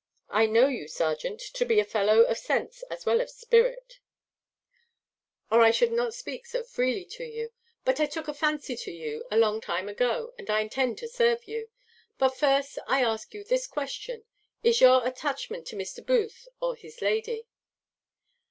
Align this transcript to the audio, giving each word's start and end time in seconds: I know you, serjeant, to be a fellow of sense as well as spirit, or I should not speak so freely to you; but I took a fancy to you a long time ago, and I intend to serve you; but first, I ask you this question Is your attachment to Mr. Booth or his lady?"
I 0.31 0.47
know 0.47 0.65
you, 0.67 0.87
serjeant, 0.87 1.39
to 1.41 1.63
be 1.63 1.79
a 1.79 1.85
fellow 1.85 2.21
of 2.23 2.39
sense 2.39 2.81
as 2.89 3.05
well 3.05 3.21
as 3.21 3.35
spirit, 3.37 3.99
or 5.51 5.61
I 5.61 5.69
should 5.69 5.91
not 5.91 6.15
speak 6.15 6.47
so 6.47 6.63
freely 6.63 7.05
to 7.05 7.23
you; 7.23 7.51
but 7.85 7.99
I 7.99 8.07
took 8.07 8.27
a 8.27 8.33
fancy 8.33 8.75
to 8.77 8.91
you 8.91 9.23
a 9.29 9.37
long 9.37 9.61
time 9.61 9.87
ago, 9.87 10.33
and 10.39 10.49
I 10.49 10.61
intend 10.61 10.97
to 10.97 11.07
serve 11.07 11.47
you; 11.47 11.69
but 12.17 12.29
first, 12.35 12.79
I 12.87 13.03
ask 13.03 13.35
you 13.35 13.43
this 13.43 13.67
question 13.67 14.23
Is 14.63 14.81
your 14.81 15.05
attachment 15.07 15.67
to 15.67 15.75
Mr. 15.75 16.03
Booth 16.03 16.47
or 16.59 16.75
his 16.75 17.03
lady?" 17.03 17.45